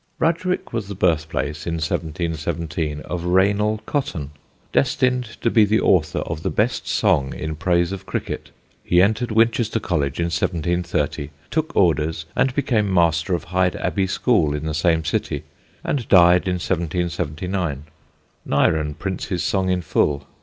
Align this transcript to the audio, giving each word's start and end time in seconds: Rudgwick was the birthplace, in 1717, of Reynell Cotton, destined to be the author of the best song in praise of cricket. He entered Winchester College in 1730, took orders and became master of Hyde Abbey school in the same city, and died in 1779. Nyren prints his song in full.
Rudgwick 0.17 0.73
was 0.73 0.87
the 0.87 0.95
birthplace, 0.95 1.67
in 1.67 1.75
1717, 1.75 3.01
of 3.01 3.21
Reynell 3.23 3.81
Cotton, 3.85 4.31
destined 4.73 5.25
to 5.41 5.51
be 5.51 5.63
the 5.63 5.79
author 5.79 6.21
of 6.21 6.41
the 6.41 6.49
best 6.49 6.87
song 6.87 7.35
in 7.35 7.55
praise 7.55 7.91
of 7.91 8.07
cricket. 8.07 8.49
He 8.83 8.99
entered 8.99 9.29
Winchester 9.29 9.79
College 9.79 10.19
in 10.19 10.23
1730, 10.31 11.29
took 11.51 11.75
orders 11.75 12.25
and 12.35 12.55
became 12.55 12.91
master 12.91 13.35
of 13.35 13.43
Hyde 13.43 13.75
Abbey 13.75 14.07
school 14.07 14.55
in 14.55 14.65
the 14.65 14.73
same 14.73 15.05
city, 15.05 15.43
and 15.83 16.07
died 16.09 16.47
in 16.47 16.55
1779. 16.55 17.83
Nyren 18.43 18.95
prints 18.95 19.25
his 19.25 19.43
song 19.43 19.69
in 19.69 19.83
full. 19.83 20.25